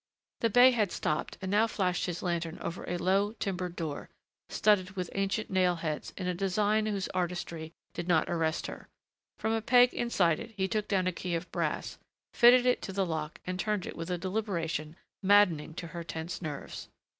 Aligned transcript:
The 0.39 0.49
bey 0.49 0.71
had 0.71 0.91
stopped 0.91 1.37
and 1.43 1.51
now 1.51 1.67
flashed 1.67 2.07
his 2.07 2.23
lantern 2.23 2.57
over 2.59 2.85
a 2.89 2.97
low, 2.97 3.33
timbered 3.33 3.75
door, 3.75 4.09
studded 4.49 4.95
with 4.95 5.11
ancient 5.13 5.51
nail 5.51 5.75
heads 5.75 6.11
in 6.17 6.25
a 6.27 6.33
design 6.33 6.87
whose 6.87 7.07
artistry 7.09 7.71
did 7.93 8.07
not 8.07 8.27
arrest 8.27 8.65
her. 8.65 8.87
From 9.37 9.53
a 9.53 9.61
peg 9.61 9.91
beside 9.91 10.39
it 10.39 10.53
he 10.57 10.67
took 10.67 10.87
down 10.87 11.05
a 11.05 11.11
key 11.11 11.35
of 11.35 11.51
brass, 11.51 11.99
fitted 12.33 12.65
it 12.65 12.81
to 12.81 12.91
the 12.91 13.05
lock 13.05 13.41
and 13.45 13.59
turned 13.59 13.85
it 13.85 13.95
with 13.95 14.09
a 14.09 14.17
deliberation 14.17 14.95
maddening 15.21 15.75
to 15.75 15.85
her 15.89 16.03
tense 16.03 16.41
nerves. 16.41 16.89